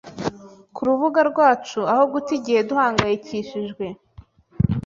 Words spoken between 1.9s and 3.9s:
aho guta igihe duhangayikishijwe